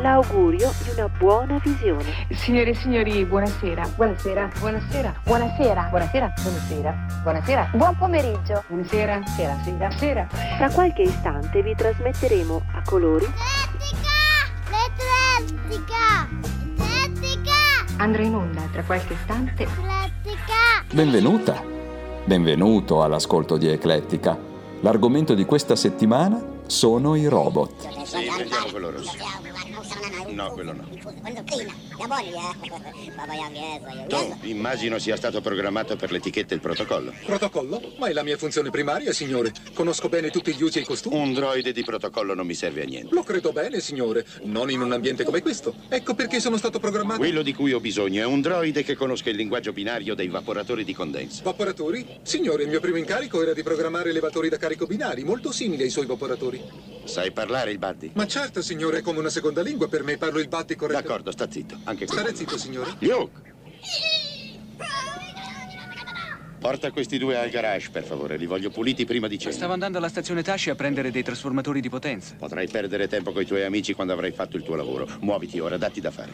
l'augurio 0.00 0.72
di 0.82 0.90
una 0.90 1.08
buona 1.08 1.60
visione. 1.62 2.26
Signore 2.30 2.70
e 2.70 2.74
signori, 2.74 3.24
buonasera. 3.24 3.88
Buonasera. 3.94 4.50
Buonasera. 4.58 5.14
Buonasera. 5.24 5.88
Buonasera. 5.90 6.32
Buonasera. 6.42 7.06
Buonasera. 7.22 7.70
Buon 7.74 7.96
pomeriggio. 7.96 8.64
Buonasera. 8.68 9.20
Sera. 9.26 9.56
Sera. 9.62 9.90
Sera. 9.90 10.26
Tra 10.56 10.70
qualche 10.70 11.02
istante 11.02 11.62
vi 11.62 11.74
trasmetteremo 11.74 12.62
a 12.74 12.82
colori 12.84 13.26
L'Eclettica! 14.68 16.28
L'Eclettica! 16.76 17.96
Andrà 17.98 18.22
in 18.22 18.34
onda 18.34 18.62
tra 18.72 18.82
qualche 18.82 19.12
istante 19.12 19.64
L'Eclettica! 19.64 20.84
Benvenuta, 20.92 21.62
benvenuto 22.24 23.02
all'ascolto 23.02 23.56
di 23.56 23.68
Eclettica. 23.68 24.38
L'argomento 24.80 25.34
di 25.34 25.44
questa 25.44 25.76
settimana 25.76 26.40
sono 26.68 27.16
i 27.16 27.26
robot. 27.26 28.04
Sì, 28.04 28.30
prendiamo 28.34 28.66
quello 28.70 28.90
rosso. 28.90 29.12
No, 30.28 30.50
quello 30.52 30.72
no. 30.72 30.86
Tu, 34.06 34.36
immagino 34.42 34.98
sia 34.98 35.16
stato 35.16 35.40
programmato 35.40 35.96
per 35.96 36.12
l'etichetta 36.12 36.52
e 36.52 36.56
il 36.56 36.60
protocollo. 36.60 37.12
Protocollo? 37.24 37.80
Ma 37.98 38.08
è 38.08 38.12
la 38.12 38.22
mia 38.22 38.36
funzione 38.36 38.70
primaria, 38.70 39.12
signore. 39.12 39.52
Conosco 39.72 40.08
bene 40.08 40.30
tutti 40.30 40.54
gli 40.54 40.62
usi 40.62 40.78
e 40.78 40.82
i 40.82 40.84
costumi. 40.84 41.16
Un 41.16 41.32
droide 41.32 41.72
di 41.72 41.82
protocollo 41.82 42.34
non 42.34 42.46
mi 42.46 42.54
serve 42.54 42.82
a 42.82 42.84
niente. 42.84 43.14
Lo 43.14 43.22
credo 43.22 43.52
bene, 43.52 43.80
signore. 43.80 44.26
Non 44.42 44.70
in 44.70 44.80
un 44.80 44.92
ambiente 44.92 45.24
come 45.24 45.40
questo. 45.40 45.74
Ecco 45.88 46.14
perché 46.14 46.38
sono 46.40 46.56
stato 46.56 46.78
programmato. 46.78 47.18
Quello 47.18 47.42
di 47.42 47.54
cui 47.54 47.72
ho 47.72 47.80
bisogno 47.80 48.22
è 48.22 48.26
un 48.26 48.40
droide 48.40 48.82
che 48.82 48.94
conosca 48.94 49.30
il 49.30 49.36
linguaggio 49.36 49.72
binario 49.72 50.14
dei 50.14 50.28
vaporatori 50.28 50.84
di 50.84 50.94
condensa. 50.94 51.42
Vaporatori? 51.42 52.06
Signore, 52.22 52.64
il 52.64 52.68
mio 52.68 52.80
primo 52.80 52.96
incarico 52.96 53.42
era 53.42 53.54
di 53.54 53.62
programmare 53.62 54.10
elevatori 54.10 54.48
da 54.48 54.58
carico 54.58 54.86
binari, 54.86 55.24
molto 55.24 55.50
simili 55.52 55.82
ai 55.82 55.90
suoi 55.90 56.06
vaporatori. 56.06 56.57
Sai 57.04 57.32
parlare 57.32 57.70
il 57.70 57.78
buddy? 57.78 58.10
Ma 58.14 58.26
certo, 58.26 58.60
signore, 58.60 58.98
è 58.98 59.02
come 59.02 59.18
una 59.18 59.30
seconda 59.30 59.62
lingua 59.62 59.88
per 59.88 60.02
me. 60.02 60.18
Parlo 60.18 60.38
il 60.40 60.48
buddy 60.48 60.74
corretto. 60.74 61.00
D'accordo, 61.00 61.30
sta 61.30 61.50
zitto. 61.50 61.78
Anche 61.84 62.04
qui. 62.06 62.16
Stare 62.16 62.34
zitto, 62.34 62.58
signore. 62.58 62.94
Luke! 62.98 63.54
Porta 66.58 66.90
questi 66.90 67.18
due 67.18 67.38
al 67.38 67.48
garage, 67.50 67.88
per 67.90 68.02
favore. 68.02 68.36
Li 68.36 68.44
voglio 68.46 68.68
puliti 68.68 69.04
prima 69.04 69.28
di 69.28 69.38
cena. 69.38 69.54
Stavo 69.54 69.72
andando 69.72 69.98
alla 69.98 70.08
stazione 70.08 70.42
Tashi 70.42 70.70
a 70.70 70.74
prendere 70.74 71.10
dei 71.10 71.22
trasformatori 71.22 71.80
di 71.80 71.88
potenza. 71.88 72.34
Potrai 72.34 72.68
perdere 72.68 73.08
tempo 73.08 73.32
con 73.32 73.42
i 73.42 73.46
tuoi 73.46 73.62
amici 73.64 73.94
quando 73.94 74.12
avrai 74.12 74.32
fatto 74.32 74.56
il 74.56 74.64
tuo 74.64 74.74
lavoro. 74.74 75.08
Muoviti 75.20 75.60
ora, 75.60 75.78
datti 75.78 76.00
da 76.00 76.10
fare. 76.10 76.32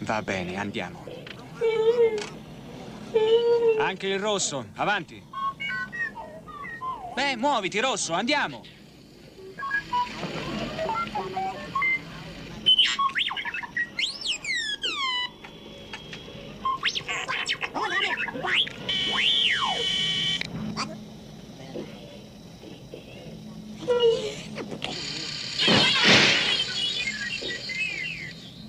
Va 0.00 0.20
bene, 0.20 0.56
andiamo. 0.56 1.06
Anche 3.78 4.06
il 4.08 4.18
rosso, 4.18 4.66
avanti. 4.74 5.30
Beh, 7.14 7.36
muoviti, 7.36 7.78
rosso, 7.78 8.14
andiamo. 8.14 8.62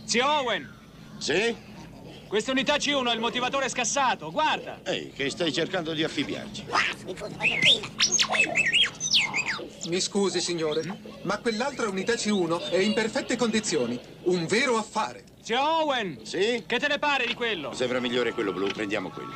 Zio 0.05 0.27
Owen, 0.27 0.69
Sì? 1.17 1.72
Questa 2.33 2.49
unità 2.49 2.77
C1 2.77 3.11
è 3.11 3.13
il 3.13 3.19
motivatore 3.19 3.69
scassato, 3.69 4.31
guarda. 4.31 4.79
Ehi, 4.85 5.11
che 5.11 5.29
stai 5.29 5.53
cercando 5.53 5.93
di 5.93 6.03
affibbiarci? 6.03 6.65
Mi 9.87 9.99
scusi, 10.01 10.41
signore, 10.41 10.81
ma 11.21 11.37
quell'altra 11.37 11.87
unità 11.87 12.13
C1 12.13 12.71
è 12.71 12.77
in 12.77 12.95
perfette 12.95 13.37
condizioni. 13.37 13.99
Un 14.23 14.47
vero 14.47 14.77
affare. 14.77 15.25
Zio 15.43 15.61
Owen, 15.61 16.21
Sì? 16.25 16.63
che 16.65 16.79
te 16.79 16.87
ne 16.87 16.97
pare 16.97 17.27
di 17.27 17.35
quello? 17.35 17.71
Sembra 17.75 17.99
migliore 17.99 18.31
quello 18.33 18.51
blu, 18.51 18.65
prendiamo 18.69 19.11
quello. 19.11 19.35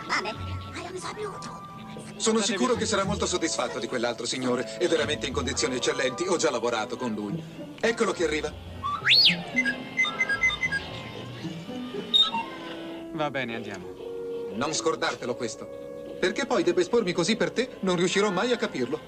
Sono 2.16 2.40
sicuro 2.42 2.74
che 2.74 2.88
sarà 2.88 3.04
molto 3.04 3.28
soddisfatto 3.28 3.78
di 3.78 3.86
quell'altro 3.86 4.26
signore. 4.26 4.76
È 4.80 4.88
veramente 4.88 5.28
in 5.28 5.34
condizioni 5.34 5.76
eccellenti. 5.76 6.24
Ho 6.28 6.38
già 6.38 6.50
lavorato 6.50 6.98
con 6.98 7.14
lui. 7.14 7.40
Eccolo 7.80 8.12
che 8.12 8.24
arriva. 8.24 8.52
Va 13.18 13.32
bene, 13.32 13.56
andiamo. 13.56 13.88
Non 14.54 14.74
scordartelo 14.74 15.34
questo. 15.34 15.68
Perché 16.20 16.46
poi 16.46 16.62
debba 16.62 16.82
espormi 16.82 17.14
così 17.14 17.36
per 17.36 17.50
te, 17.50 17.68
non 17.80 17.96
riuscirò 17.96 18.30
mai 18.30 18.52
a 18.52 18.58
capirlo. 18.58 19.00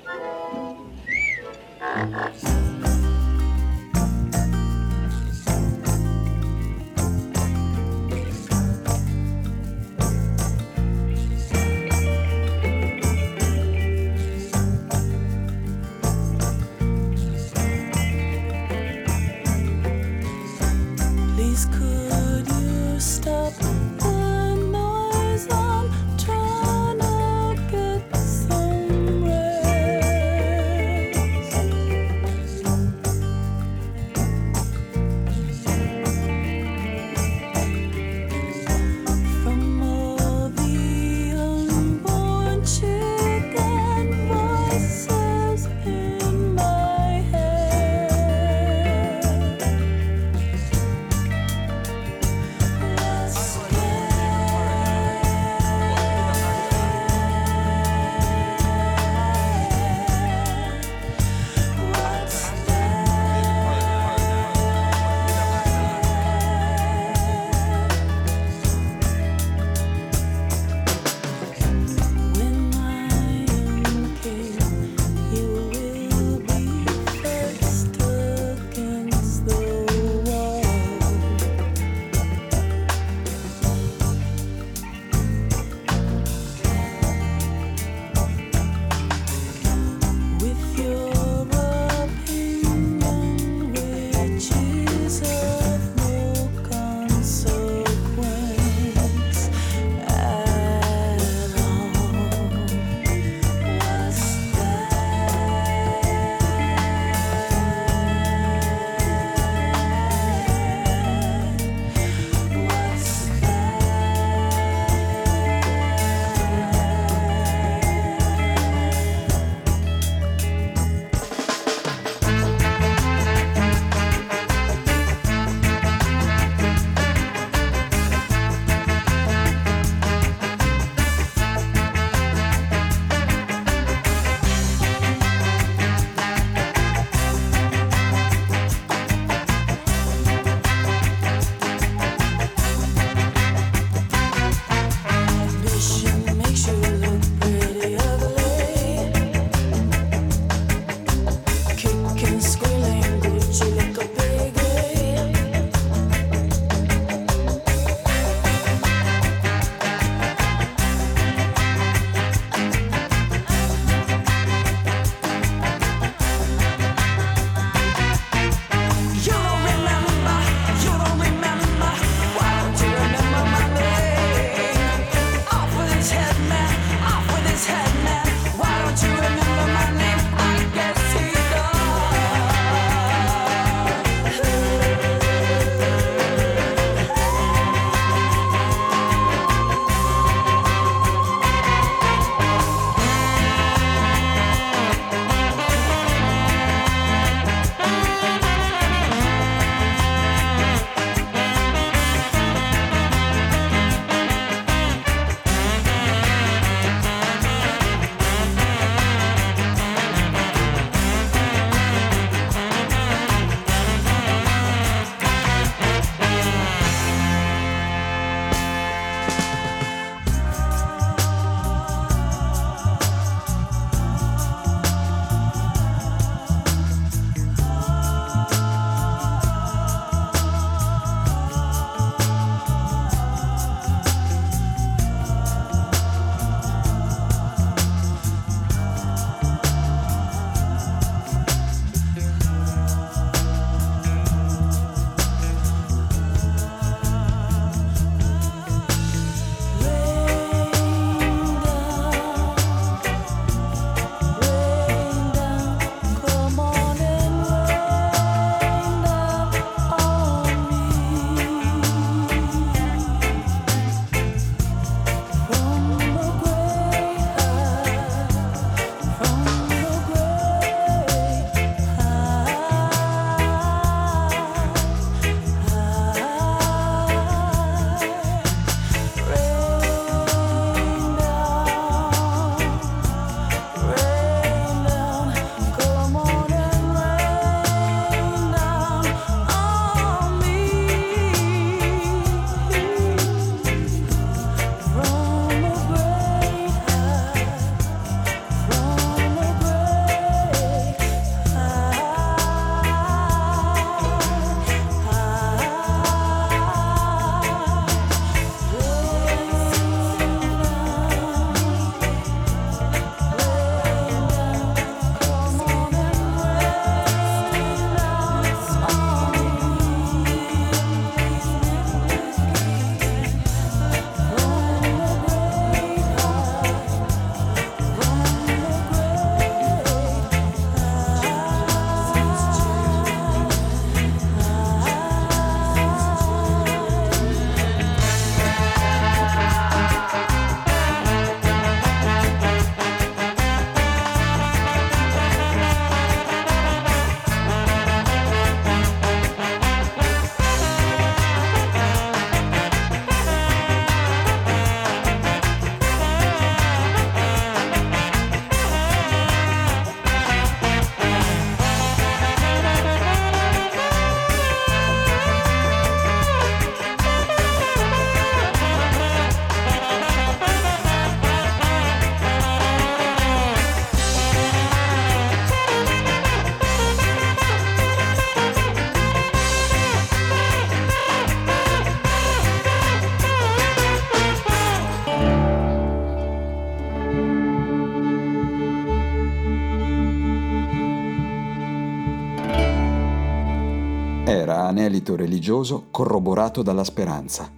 Anelito 394.90 395.16
religioso 395.16 395.86
corroborato 395.92 396.64
dalla 396.64 396.84
speranza. 396.84 397.52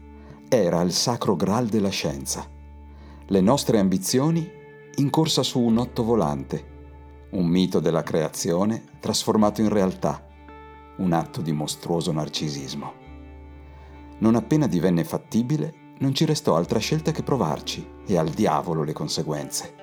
Era 0.49 0.81
il 0.81 0.91
sacro 0.91 1.37
graal 1.37 1.67
della 1.67 1.89
scienza. 1.89 2.45
Le 3.25 3.41
nostre 3.41 3.79
ambizioni 3.79 4.51
in 4.95 5.09
corsa 5.09 5.41
su 5.41 5.61
un 5.61 5.77
otto 5.77 6.03
volante, 6.03 7.29
un 7.31 7.45
mito 7.47 7.79
della 7.79 8.03
creazione 8.03 8.83
trasformato 8.99 9.61
in 9.61 9.69
realtà, 9.69 10.27
un 10.97 11.13
atto 11.13 11.41
di 11.41 11.53
mostruoso 11.53 12.11
narcisismo. 12.11 12.93
Non 14.17 14.35
appena 14.35 14.67
divenne 14.67 15.05
fattibile, 15.05 15.93
non 15.99 16.13
ci 16.13 16.25
restò 16.25 16.57
altra 16.57 16.79
scelta 16.79 17.11
che 17.11 17.23
provarci 17.23 17.87
e 18.05 18.17
al 18.17 18.27
diavolo 18.27 18.83
le 18.83 18.91
conseguenze. 18.91 19.73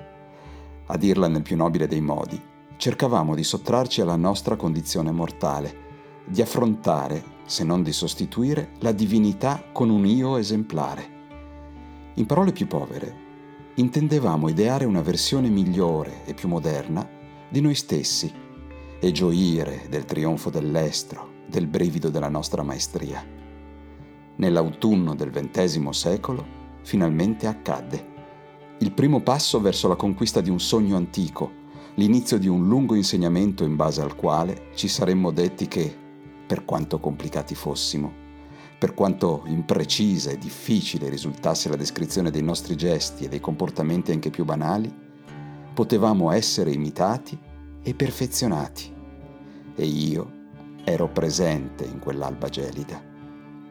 A 0.84 0.96
dirla 0.98 1.28
nel 1.28 1.42
più 1.42 1.56
nobile 1.56 1.86
dei 1.86 2.02
modi, 2.02 2.38
cercavamo 2.76 3.34
di 3.34 3.42
sottrarci 3.42 4.02
alla 4.02 4.16
nostra 4.16 4.56
condizione 4.56 5.12
mortale, 5.12 5.86
di 6.28 6.42
affrontare, 6.42 7.36
se 7.48 7.64
non 7.64 7.82
di 7.82 7.92
sostituire, 7.92 8.72
la 8.80 8.92
divinità 8.92 9.64
con 9.72 9.88
un 9.88 10.04
io 10.04 10.36
esemplare. 10.36 11.16
In 12.16 12.26
parole 12.26 12.52
più 12.52 12.66
povere, 12.66 13.26
intendevamo 13.76 14.50
ideare 14.50 14.84
una 14.84 15.00
versione 15.00 15.48
migliore 15.48 16.26
e 16.26 16.34
più 16.34 16.46
moderna 16.46 17.08
di 17.48 17.62
noi 17.62 17.74
stessi 17.74 18.30
e 19.00 19.12
gioire 19.12 19.86
del 19.88 20.04
trionfo 20.04 20.50
dell'estro, 20.50 21.36
del 21.46 21.66
brivido 21.66 22.10
della 22.10 22.28
nostra 22.28 22.62
maestria. 22.62 23.24
Nell'autunno 24.36 25.14
del 25.14 25.30
XX 25.30 25.88
secolo 25.88 26.44
finalmente 26.82 27.46
accadde. 27.46 28.16
Il 28.80 28.92
primo 28.92 29.22
passo 29.22 29.58
verso 29.58 29.88
la 29.88 29.96
conquista 29.96 30.42
di 30.42 30.50
un 30.50 30.60
sogno 30.60 30.96
antico, 30.96 31.50
l'inizio 31.94 32.38
di 32.38 32.46
un 32.46 32.68
lungo 32.68 32.94
insegnamento 32.94 33.64
in 33.64 33.74
base 33.74 34.02
al 34.02 34.16
quale 34.16 34.68
ci 34.74 34.86
saremmo 34.86 35.30
detti 35.30 35.66
che, 35.66 36.07
per 36.48 36.64
quanto 36.64 36.98
complicati 36.98 37.54
fossimo, 37.54 38.10
per 38.78 38.94
quanto 38.94 39.42
imprecisa 39.44 40.30
e 40.30 40.38
difficile 40.38 41.10
risultasse 41.10 41.68
la 41.68 41.76
descrizione 41.76 42.30
dei 42.30 42.42
nostri 42.42 42.74
gesti 42.74 43.24
e 43.24 43.28
dei 43.28 43.38
comportamenti 43.38 44.12
anche 44.12 44.30
più 44.30 44.46
banali, 44.46 44.92
potevamo 45.74 46.32
essere 46.32 46.72
imitati 46.72 47.38
e 47.82 47.94
perfezionati. 47.94 48.90
E 49.74 49.84
io 49.84 50.32
ero 50.84 51.08
presente 51.08 51.84
in 51.84 51.98
quell'alba 51.98 52.48
gelida, 52.48 53.00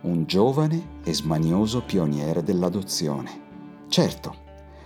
un 0.02 0.26
giovane 0.26 1.00
e 1.04 1.16
smanioso 1.16 1.82
pioniere 1.84 2.44
dell'adozione. 2.44 3.46
Certo, 3.88 4.36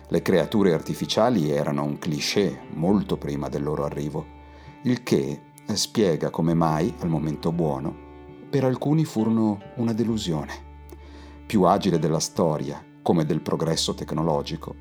le 0.08 0.22
creature 0.22 0.74
artificiali 0.74 1.52
erano 1.52 1.84
un 1.84 2.00
cliché 2.00 2.62
molto 2.74 3.18
prima 3.18 3.50
del 3.50 3.64
loro 3.64 3.84
arrivo, 3.84 4.26
il 4.84 5.04
che 5.04 5.42
spiega 5.74 6.30
come 6.30 6.54
mai, 6.54 6.94
al 7.00 7.10
momento 7.10 7.52
buono, 7.52 7.96
per 8.50 8.64
alcuni 8.64 9.06
furono 9.06 9.60
una 9.76 9.94
delusione. 9.94 10.70
Più 11.46 11.64
agile 11.64 12.00
della 12.00 12.20
storia, 12.20 12.84
come 13.02 13.26
del 13.26 13.42
progresso 13.42 13.94
tecnologico, 13.94 14.76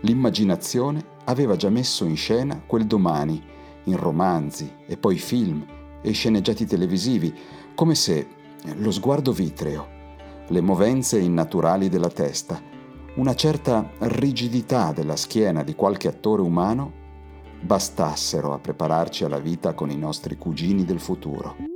l'immaginazione 0.00 1.04
aveva 1.24 1.56
già 1.56 1.70
messo 1.70 2.04
in 2.04 2.16
scena 2.16 2.62
quel 2.66 2.86
domani 2.86 3.42
in 3.84 3.96
romanzi 3.96 4.70
e 4.86 4.96
poi 4.96 5.16
film 5.18 5.64
e 6.02 6.12
sceneggiati 6.12 6.66
televisivi, 6.66 7.34
come 7.74 7.94
se 7.94 8.26
lo 8.76 8.90
sguardo 8.90 9.32
vitreo, 9.32 9.88
le 10.48 10.60
movenze 10.60 11.18
innaturali 11.18 11.88
della 11.88 12.10
testa, 12.10 12.60
una 13.16 13.34
certa 13.34 13.90
rigidità 13.98 14.92
della 14.92 15.16
schiena 15.16 15.62
di 15.62 15.74
qualche 15.74 16.08
attore 16.08 16.42
umano 16.42 17.02
bastassero 17.64 18.52
a 18.52 18.58
prepararci 18.58 19.24
alla 19.24 19.38
vita 19.38 19.72
con 19.72 19.90
i 19.90 19.96
nostri 19.96 20.36
cugini 20.36 20.84
del 20.84 21.00
futuro. 21.00 21.73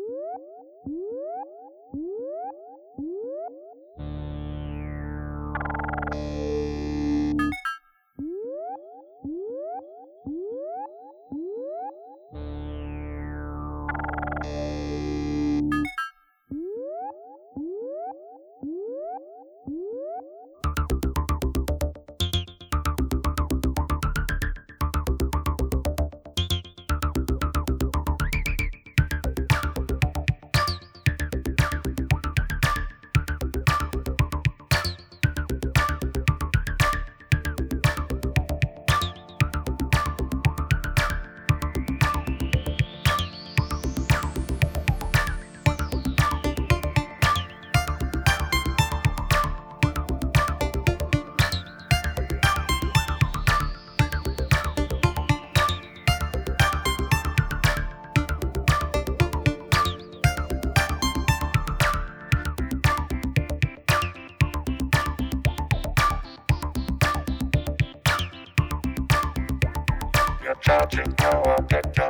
Jack, 71.78 71.92
Jack. 71.94 72.07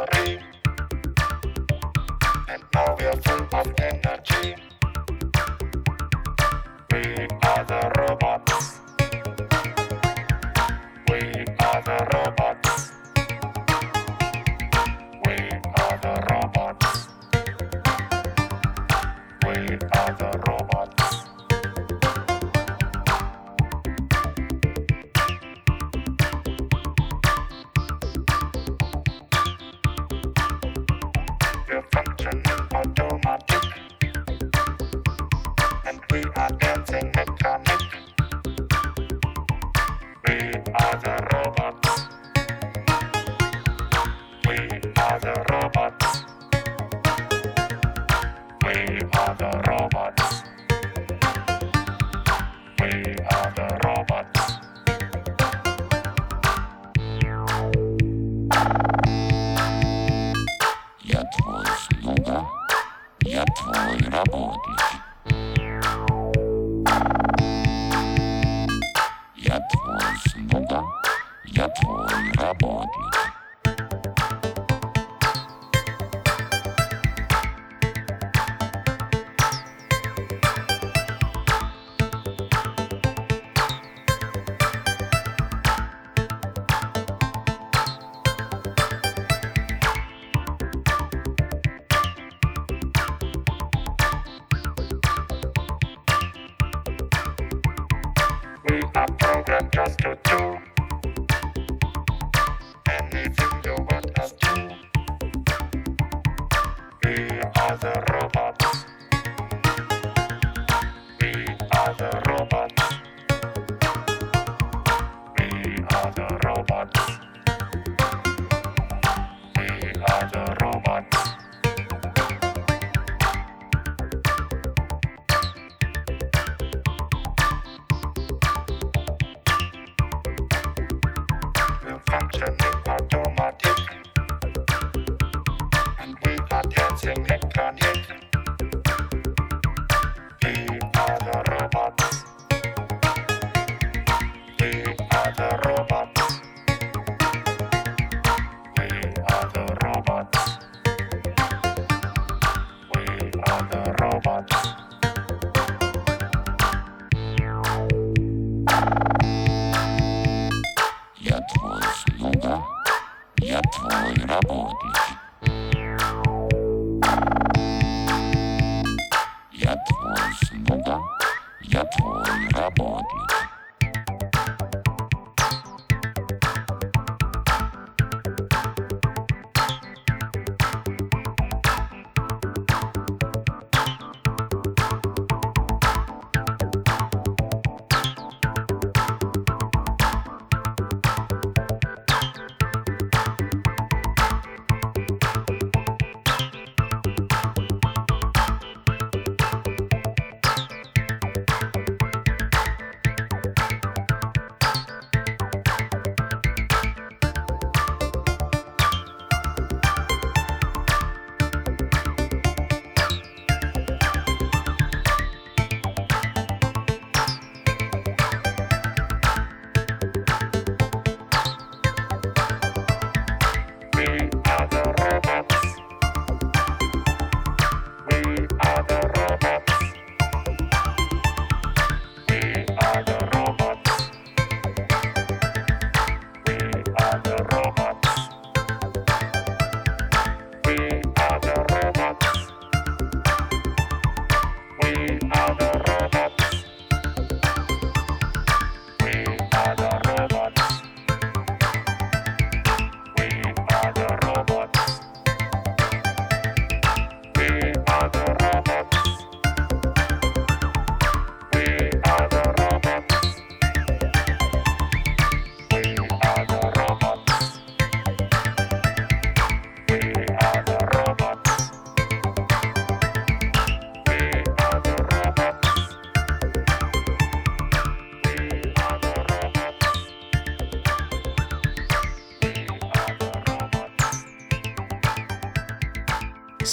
Are 99.51 99.61
programmed 99.61 99.73
just 99.73 99.99
to 99.99 100.19
do 100.25 100.58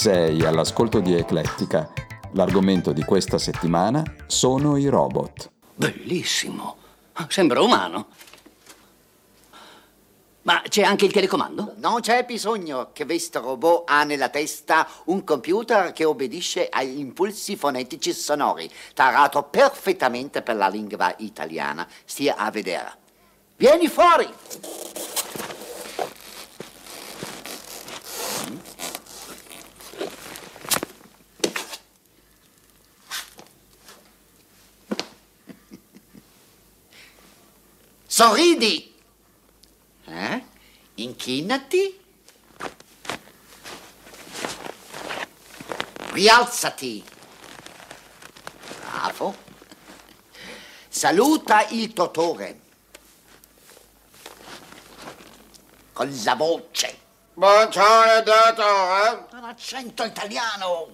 Sei 0.06 0.40
all'ascolto 0.46 1.00
di 1.00 1.14
Eclettica. 1.14 1.92
L'argomento 2.34 2.92
di 2.92 3.02
questa 3.02 3.38
settimana 3.38 4.04
sono 4.28 4.76
i 4.76 4.86
robot. 4.86 5.50
Bellissimo. 5.74 6.76
Sembra 7.26 7.60
umano. 7.60 8.06
Ma 10.42 10.62
c'è 10.68 10.82
anche 10.82 11.06
il 11.06 11.12
telecomando? 11.12 11.74
Non 11.78 11.98
c'è 12.02 12.24
bisogno 12.24 12.90
che 12.92 13.04
questo 13.04 13.40
robot 13.40 13.90
ha 13.90 14.04
nella 14.04 14.28
testa 14.28 14.86
un 15.06 15.24
computer 15.24 15.90
che 15.92 16.04
obbedisce 16.04 16.68
agli 16.70 17.00
impulsi 17.00 17.56
fonetici 17.56 18.12
sonori, 18.12 18.70
tarato 18.94 19.42
perfettamente 19.42 20.40
per 20.40 20.54
la 20.54 20.68
lingua 20.68 21.12
italiana. 21.18 21.84
Stia 22.04 22.36
a 22.36 22.48
vedere. 22.52 22.92
Vieni 23.56 23.88
fuori! 23.88 24.32
Sorridi! 38.16 38.94
Eh? 40.06 40.44
Inchinati. 40.94 42.00
Rialzati. 46.12 47.04
Bravo. 48.80 49.36
Saluta 50.88 51.66
il 51.68 51.90
dottore. 51.90 52.60
Con 55.92 56.20
la 56.24 56.34
voce. 56.36 56.98
Buongiorno, 57.34 58.22
dottore. 58.22 59.26
Con 59.28 59.44
accento 59.44 60.04
italiano. 60.04 60.88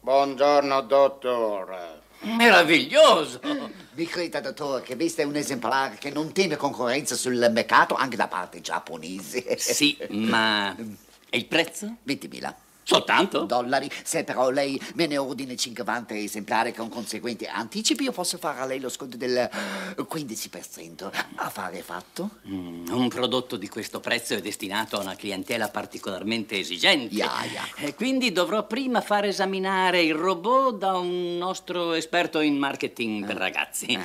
Buongiorno, 0.00 0.80
dottore. 0.80 2.00
Meraviglioso. 2.20 3.81
Mi 3.94 4.06
creda, 4.06 4.40
dottore, 4.40 4.82
che 4.82 4.96
questo 4.96 5.20
è 5.20 5.24
un 5.24 5.36
esemplare 5.36 5.96
che 5.96 6.10
non 6.10 6.32
tiene 6.32 6.56
concorrenza 6.56 7.14
sul 7.14 7.46
mercato 7.52 7.94
anche 7.94 8.16
da 8.16 8.26
parte 8.26 8.60
giapponese. 8.60 9.58
Sì, 9.58 9.96
ma... 10.10 10.74
E 11.34 11.38
il 11.38 11.46
prezzo? 11.46 11.96
20.000. 12.06 12.54
Soltanto? 12.82 13.44
Dollari. 13.44 13.90
Se 14.02 14.24
però 14.24 14.50
lei 14.50 14.80
me 14.94 15.06
ne 15.06 15.16
ordina 15.16 15.54
50 15.54 16.14
esemplari 16.14 16.72
con 16.72 16.88
conseguenti 16.88 17.44
anticipi, 17.46 18.04
io 18.04 18.12
posso 18.12 18.38
fare 18.38 18.60
a 18.60 18.66
lei 18.66 18.80
lo 18.80 18.88
sconto 18.88 19.16
del 19.16 19.48
15%. 19.96 21.10
Affare 21.36 21.82
fatto? 21.82 22.30
Mm, 22.48 22.86
un 22.90 23.08
prodotto 23.08 23.56
di 23.56 23.68
questo 23.68 24.00
prezzo 24.00 24.34
è 24.34 24.40
destinato 24.40 24.96
a 24.96 25.00
una 25.00 25.14
clientela 25.14 25.68
particolarmente 25.68 26.58
esigente. 26.58 27.14
Ya. 27.14 27.30
E 27.76 27.94
quindi 27.94 28.32
dovrò 28.32 28.66
prima 28.66 29.00
far 29.00 29.26
esaminare 29.26 30.02
il 30.02 30.14
robot 30.14 30.78
da 30.78 30.96
un 30.96 31.36
nostro 31.38 31.92
esperto 31.92 32.40
in 32.40 32.56
marketing 32.56 33.26
per 33.26 33.36
ragazzi. 33.36 33.98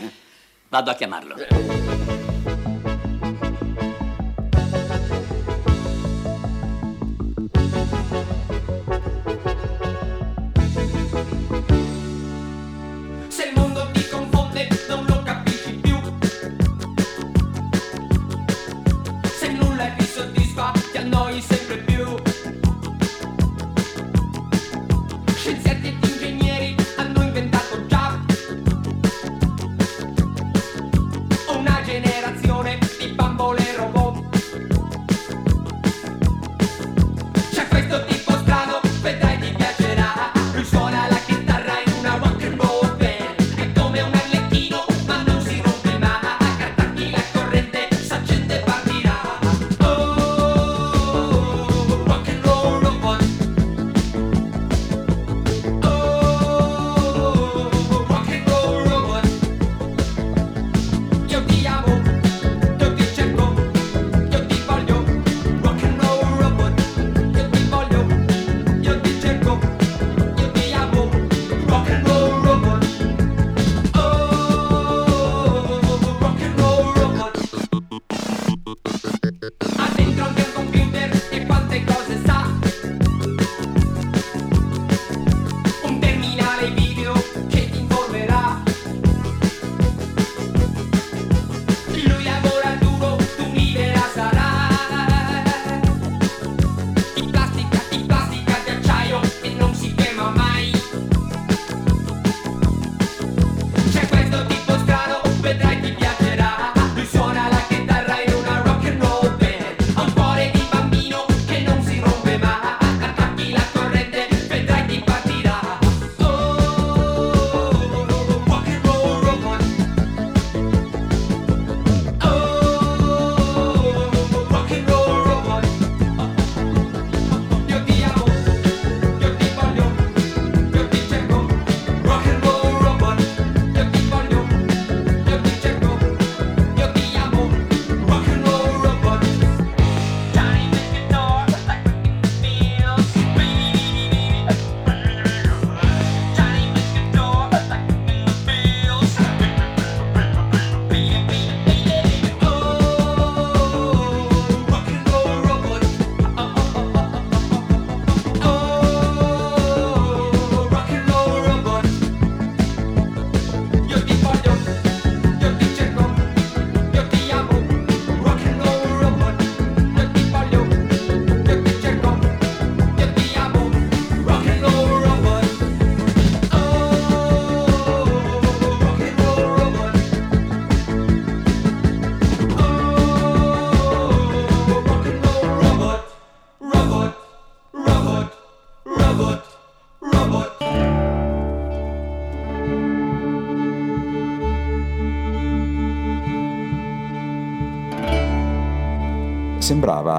Vado 0.69 0.91
a 0.91 0.95
chiamarlo. 0.95 1.35
Se 1.37 2.06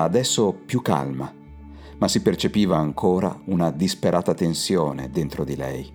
Adesso 0.01 0.53
più 0.53 0.81
calma, 0.81 1.35
ma 1.99 2.09
si 2.09 2.23
percepiva 2.23 2.77
ancora 2.77 3.37
una 3.47 3.73
disperata 3.73 4.33
tensione 4.33 5.11
dentro 5.11 5.43
di 5.43 5.57
lei. 5.57 5.93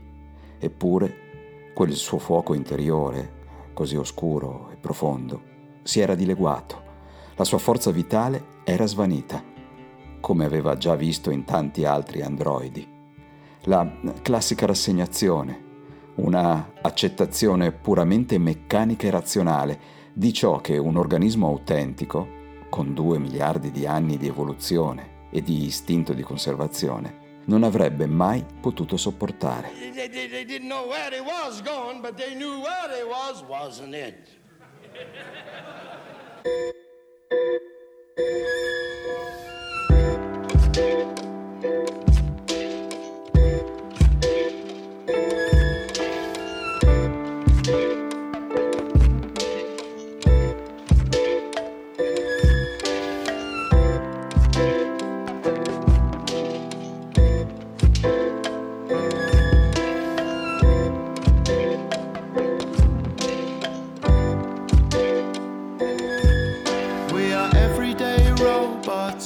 Eppure 0.60 1.72
quel 1.74 1.94
suo 1.94 2.18
fuoco 2.18 2.54
interiore, 2.54 3.72
così 3.74 3.96
oscuro 3.96 4.70
e 4.72 4.76
profondo, 4.76 5.42
si 5.84 6.02
era 6.02 6.16
dileguato. 6.16 6.82
La 7.36 7.46
sua 7.46 7.58
forza 7.60 7.92
vitale 7.92 8.62
era 8.66 8.86
svanita, 8.86 9.42
come 10.20 10.44
aveva 10.46 10.76
già 10.76 10.96
visto 10.96 11.32
in 11.32 11.46
tanti 11.46 11.86
altri 11.86 12.22
androidi. 12.22 12.86
La 13.63 13.89
classica 14.22 14.66
rassegnazione, 14.66 15.63
una 16.16 16.74
accettazione 16.82 17.72
puramente 17.72 18.38
meccanica 18.38 19.08
e 19.08 19.12
razionale 19.12 19.80
di 20.13 20.34
ciò 20.34 20.60
che 20.60 20.78
un 20.78 20.98
organismo 20.98 21.48
autentico, 21.48 22.42
con 22.74 22.96
due 22.96 23.20
miliardi 23.20 23.70
di 23.70 23.86
anni 23.86 24.18
di 24.18 24.26
evoluzione 24.26 25.28
e 25.30 25.44
di 25.44 25.64
istinto 25.64 26.12
di 26.14 26.24
conservazione, 26.24 27.42
non 27.46 27.62
avrebbe 27.62 28.08
mai 28.08 28.44
potuto 28.60 28.98
sopportare. 28.98 29.70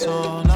Robots 0.05 0.46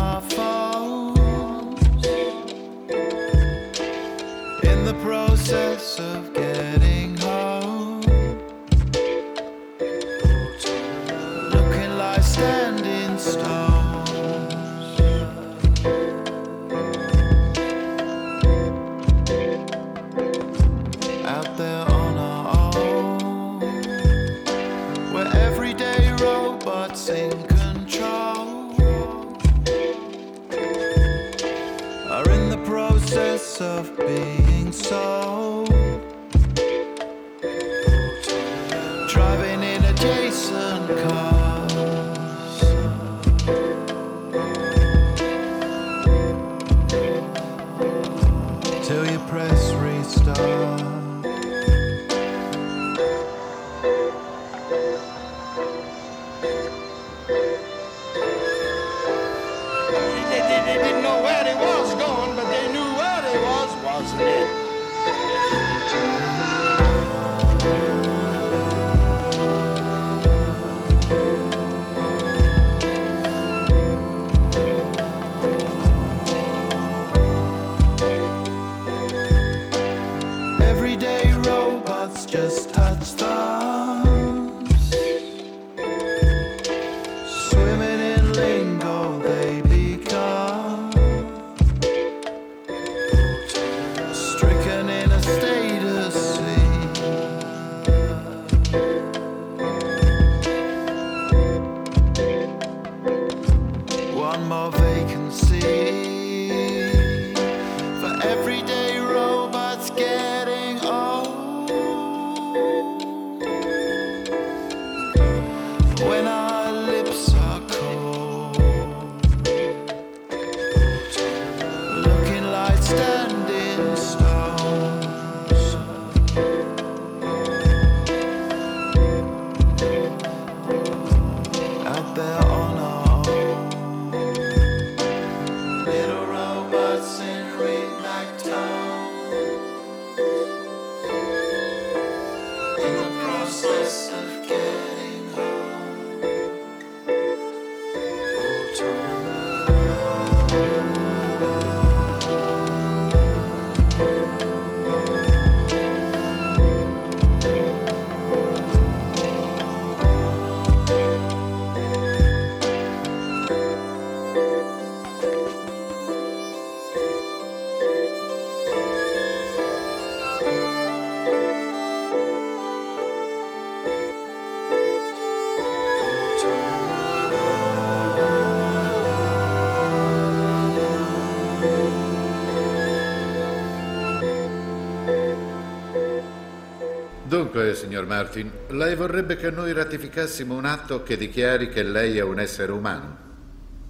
Dunque, 187.51 187.75
signor 187.75 188.05
Martin, 188.05 188.49
lei 188.69 188.95
vorrebbe 188.95 189.35
che 189.35 189.51
noi 189.51 189.73
ratificassimo 189.73 190.55
un 190.55 190.63
atto 190.63 191.03
che 191.03 191.17
dichiari 191.17 191.67
che 191.67 191.83
lei 191.83 192.17
è 192.17 192.21
un 192.21 192.39
essere 192.39 192.71
umano? 192.71 193.17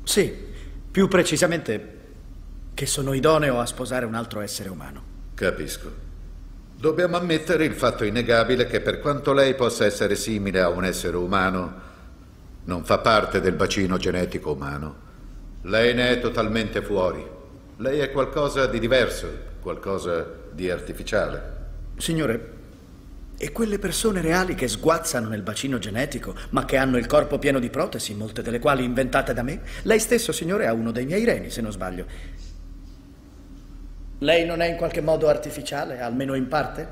Sì, 0.01 0.35
più 0.89 1.07
precisamente 1.07 1.99
che 2.73 2.87
sono 2.87 3.13
idoneo 3.13 3.59
a 3.59 3.67
sposare 3.67 4.07
un 4.07 4.15
altro 4.15 4.39
essere 4.39 4.67
umano. 4.69 5.03
Capisco. 5.35 5.91
Dobbiamo 6.75 7.17
ammettere 7.17 7.65
il 7.65 7.75
fatto 7.75 8.03
innegabile 8.03 8.65
che 8.65 8.81
per 8.81 8.99
quanto 8.99 9.31
lei 9.31 9.53
possa 9.53 9.85
essere 9.85 10.15
simile 10.15 10.59
a 10.59 10.69
un 10.69 10.83
essere 10.83 11.17
umano, 11.17 11.73
non 12.63 12.83
fa 12.83 12.97
parte 12.97 13.41
del 13.41 13.53
bacino 13.53 13.97
genetico 13.97 14.53
umano. 14.53 14.95
Lei 15.61 15.93
ne 15.93 16.09
è 16.09 16.19
totalmente 16.19 16.81
fuori. 16.81 17.23
Lei 17.77 17.99
è 17.99 18.09
qualcosa 18.11 18.65
di 18.65 18.79
diverso, 18.79 19.27
qualcosa 19.59 20.25
di 20.51 20.67
artificiale. 20.71 21.59
Signore, 21.97 22.59
E 23.43 23.51
quelle 23.51 23.79
persone 23.79 24.21
reali 24.21 24.53
che 24.53 24.67
sguazzano 24.67 25.27
nel 25.27 25.41
bacino 25.41 25.79
genetico, 25.79 26.35
ma 26.51 26.63
che 26.63 26.77
hanno 26.77 26.97
il 26.99 27.07
corpo 27.07 27.39
pieno 27.39 27.57
di 27.57 27.71
protesi, 27.71 28.13
molte 28.13 28.43
delle 28.43 28.59
quali 28.59 28.83
inventate 28.83 29.33
da 29.33 29.41
me? 29.41 29.61
Lei 29.81 29.99
stesso, 29.99 30.31
signore, 30.31 30.67
ha 30.67 30.73
uno 30.73 30.91
dei 30.91 31.07
miei 31.07 31.23
reni, 31.23 31.49
se 31.49 31.59
non 31.59 31.71
sbaglio. 31.71 32.05
Lei 34.19 34.45
non 34.45 34.61
è 34.61 34.69
in 34.69 34.75
qualche 34.77 35.01
modo 35.01 35.27
artificiale, 35.27 35.99
almeno 36.01 36.35
in 36.35 36.47
parte? 36.47 36.87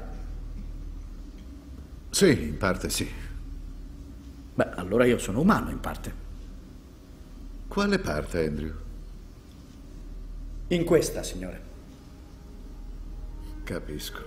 Sì, 2.10 2.32
in 2.32 2.58
parte 2.58 2.90
sì. 2.90 3.08
Beh, 4.56 4.72
allora 4.72 5.06
io 5.06 5.20
sono 5.20 5.42
umano 5.42 5.70
in 5.70 5.80
parte. 5.80 6.14
Quale 7.68 8.00
parte, 8.00 8.48
Andrew? 8.48 8.74
In 10.70 10.84
questa, 10.84 11.22
signore. 11.22 11.62
Capisco. 13.64 14.24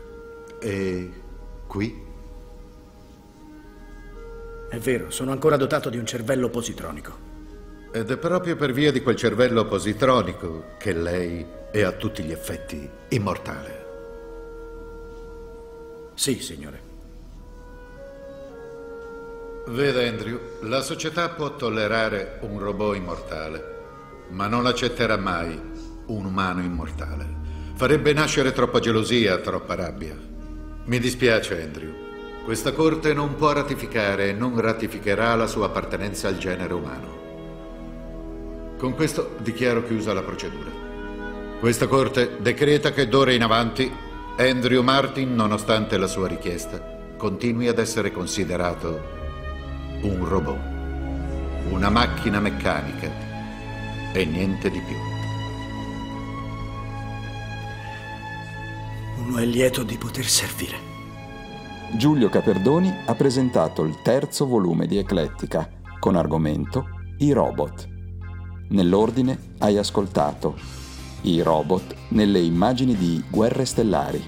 E 0.60 1.10
qui? 1.66 2.10
È 4.72 4.78
vero, 4.78 5.10
sono 5.10 5.32
ancora 5.32 5.58
dotato 5.58 5.90
di 5.90 5.98
un 5.98 6.06
cervello 6.06 6.48
positronico. 6.48 7.90
Ed 7.92 8.10
è 8.10 8.16
proprio 8.16 8.56
per 8.56 8.72
via 8.72 8.90
di 8.90 9.02
quel 9.02 9.16
cervello 9.16 9.66
positronico 9.66 10.76
che 10.78 10.94
lei 10.94 11.44
è 11.70 11.82
a 11.82 11.92
tutti 11.92 12.22
gli 12.22 12.32
effetti 12.32 12.88
immortale. 13.08 13.84
Sì, 16.14 16.40
signore. 16.40 16.80
Veda, 19.66 20.00
Andrew, 20.08 20.40
la 20.62 20.80
società 20.80 21.28
può 21.28 21.54
tollerare 21.54 22.38
un 22.40 22.58
robot 22.58 22.96
immortale, 22.96 23.80
ma 24.30 24.46
non 24.46 24.64
accetterà 24.64 25.18
mai 25.18 25.60
un 26.06 26.24
umano 26.24 26.62
immortale. 26.62 27.26
Farebbe 27.74 28.14
nascere 28.14 28.52
troppa 28.52 28.80
gelosia, 28.80 29.36
troppa 29.36 29.74
rabbia. 29.74 30.16
Mi 30.86 30.98
dispiace, 30.98 31.62
Andrew. 31.62 32.01
Questa 32.44 32.72
corte 32.72 33.14
non 33.14 33.36
può 33.36 33.52
ratificare 33.52 34.30
e 34.30 34.32
non 34.32 34.60
ratificherà 34.60 35.36
la 35.36 35.46
sua 35.46 35.66
appartenenza 35.66 36.26
al 36.26 36.38
genere 36.38 36.74
umano. 36.74 37.20
Con 38.76 38.94
questo 38.94 39.36
dichiaro 39.38 39.84
chiusa 39.84 40.12
la 40.12 40.22
procedura. 40.22 40.68
Questa 41.60 41.86
corte 41.86 42.38
decreta 42.40 42.90
che 42.90 43.06
d'ora 43.06 43.32
in 43.32 43.44
avanti 43.44 43.88
Andrew 44.38 44.82
Martin, 44.82 45.36
nonostante 45.36 45.96
la 45.96 46.08
sua 46.08 46.26
richiesta, 46.26 47.14
continui 47.16 47.68
ad 47.68 47.78
essere 47.78 48.10
considerato 48.10 49.00
un 50.02 50.26
robot, 50.28 50.58
una 51.68 51.90
macchina 51.90 52.40
meccanica 52.40 53.08
e 54.12 54.24
niente 54.24 54.68
di 54.68 54.80
più. 54.80 54.96
Uno 59.26 59.38
è 59.38 59.44
lieto 59.44 59.84
di 59.84 59.96
poter 59.96 60.26
servire. 60.26 60.91
Giulio 61.94 62.30
Caperdoni 62.30 62.90
ha 63.04 63.14
presentato 63.14 63.82
il 63.82 64.00
terzo 64.02 64.46
volume 64.46 64.86
di 64.86 64.96
Eclettica 64.96 65.68
con 66.00 66.16
argomento 66.16 66.86
I 67.18 67.32
robot. 67.32 67.86
Nell'ordine 68.70 69.38
hai 69.58 69.76
ascoltato 69.76 70.56
I 71.20 71.42
robot 71.42 71.94
nelle 72.08 72.40
immagini 72.40 72.96
di 72.96 73.22
Guerre 73.28 73.66
Stellari, 73.66 74.24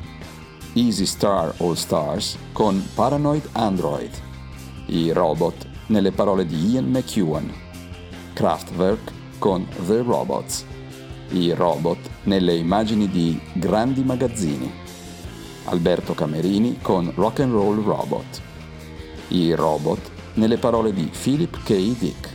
Easy 0.74 1.06
Star 1.06 1.54
All 1.58 1.72
Stars 1.72 2.36
con 2.52 2.84
Paranoid 2.94 3.48
Android, 3.52 4.10
I 4.86 5.10
robot 5.12 5.66
nelle 5.86 6.12
parole 6.12 6.44
di 6.44 6.72
Ian 6.72 6.90
McEwan, 6.90 7.50
Kraftwerk 8.34 9.10
con 9.38 9.66
The 9.86 10.02
Robots, 10.02 10.66
I 11.30 11.52
robot 11.52 11.98
nelle 12.24 12.56
immagini 12.56 13.08
di 13.08 13.40
Grandi 13.54 14.04
Magazzini, 14.04 14.70
Alberto 15.64 16.14
Camerini 16.14 16.78
con 16.80 17.12
Rock 17.14 17.40
and 17.40 17.52
Roll 17.52 17.82
Robot, 17.82 18.42
I 19.28 19.52
robot 19.54 20.10
nelle 20.34 20.58
parole 20.58 20.92
di 20.92 21.10
Philip 21.10 21.62
K. 21.62 21.96
Dick, 21.98 22.32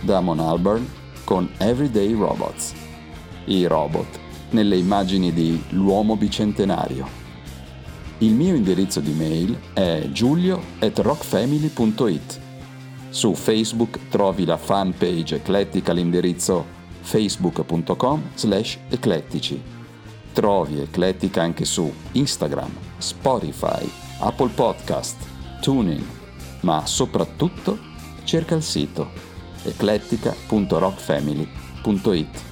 Damon 0.00 0.40
Albarn 0.40 0.88
con 1.24 1.48
Everyday 1.58 2.12
Robots, 2.12 2.74
I 3.46 3.66
robot 3.66 4.18
nelle 4.50 4.76
immagini 4.76 5.32
di 5.32 5.62
L'uomo 5.70 6.16
bicentenario. 6.16 7.24
Il 8.18 8.32
mio 8.32 8.54
indirizzo 8.54 9.00
di 9.00 9.12
mail 9.12 9.58
è 9.72 10.08
giulio 10.10 10.62
at 10.78 10.98
rockfamily.it. 10.98 12.40
Su 13.10 13.34
Facebook 13.34 14.08
trovi 14.08 14.44
la 14.44 14.56
fanpage 14.56 15.36
eclettica 15.36 15.92
all'indirizzo 15.92 16.64
facebook.com 17.00 18.30
slash 18.34 18.78
eclettici. 18.88 19.75
Trovi 20.36 20.80
Eclettica 20.80 21.40
anche 21.40 21.64
su 21.64 21.90
Instagram, 22.12 22.70
Spotify, 22.98 23.90
Apple 24.20 24.50
Podcast, 24.50 25.16
Tuning, 25.62 26.04
ma 26.60 26.84
soprattutto 26.84 27.78
cerca 28.24 28.54
il 28.54 28.62
sito 28.62 29.08
eclettica.rockfamily.it. 29.64 32.42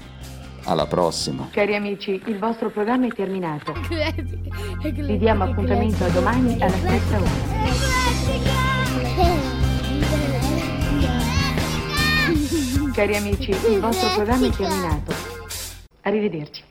Alla 0.64 0.86
prossima! 0.86 1.48
Cari 1.50 1.74
amici, 1.74 2.22
il 2.24 2.38
vostro 2.38 2.70
programma 2.70 3.04
è 3.04 3.10
terminato. 3.10 3.74
Vi 4.80 5.18
diamo 5.18 5.44
appuntamento 5.44 6.04
a 6.04 6.08
domani 6.08 6.54
alla 6.62 6.78
stessa 6.78 7.18
ora. 7.18 7.28
Cari 12.94 13.16
amici, 13.16 13.50
il 13.50 13.78
vostro 13.78 14.08
programma 14.14 14.46
è 14.46 14.50
terminato. 14.50 15.12
Arrivederci. 16.00 16.62